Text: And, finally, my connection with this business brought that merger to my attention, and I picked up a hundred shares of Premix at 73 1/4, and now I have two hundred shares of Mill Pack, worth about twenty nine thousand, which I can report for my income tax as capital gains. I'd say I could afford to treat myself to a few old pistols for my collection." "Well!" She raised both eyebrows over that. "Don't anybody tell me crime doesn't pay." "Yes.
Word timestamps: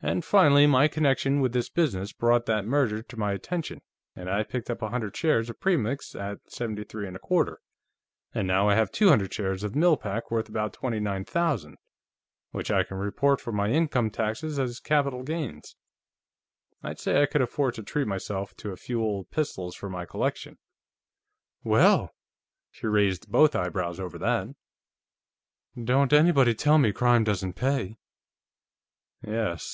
And, 0.00 0.24
finally, 0.24 0.68
my 0.68 0.86
connection 0.86 1.40
with 1.40 1.52
this 1.52 1.68
business 1.68 2.12
brought 2.12 2.46
that 2.46 2.64
merger 2.64 3.02
to 3.02 3.16
my 3.18 3.32
attention, 3.32 3.80
and 4.14 4.30
I 4.30 4.44
picked 4.44 4.70
up 4.70 4.80
a 4.80 4.90
hundred 4.90 5.16
shares 5.16 5.50
of 5.50 5.58
Premix 5.58 6.14
at 6.14 6.38
73 6.48 7.06
1/4, 7.08 7.56
and 8.32 8.46
now 8.46 8.68
I 8.68 8.76
have 8.76 8.92
two 8.92 9.08
hundred 9.08 9.34
shares 9.34 9.64
of 9.64 9.74
Mill 9.74 9.96
Pack, 9.96 10.30
worth 10.30 10.48
about 10.48 10.72
twenty 10.72 11.00
nine 11.00 11.24
thousand, 11.24 11.78
which 12.52 12.70
I 12.70 12.84
can 12.84 12.96
report 12.96 13.40
for 13.40 13.50
my 13.50 13.72
income 13.72 14.08
tax 14.08 14.44
as 14.44 14.78
capital 14.78 15.24
gains. 15.24 15.74
I'd 16.80 17.00
say 17.00 17.20
I 17.20 17.26
could 17.26 17.42
afford 17.42 17.74
to 17.74 17.82
treat 17.82 18.06
myself 18.06 18.54
to 18.58 18.70
a 18.70 18.76
few 18.76 19.02
old 19.02 19.32
pistols 19.32 19.74
for 19.74 19.90
my 19.90 20.06
collection." 20.06 20.58
"Well!" 21.64 22.14
She 22.70 22.86
raised 22.86 23.32
both 23.32 23.56
eyebrows 23.56 23.98
over 23.98 24.16
that. 24.18 24.46
"Don't 25.76 26.12
anybody 26.12 26.54
tell 26.54 26.78
me 26.78 26.92
crime 26.92 27.24
doesn't 27.24 27.54
pay." 27.54 27.96
"Yes. 29.26 29.64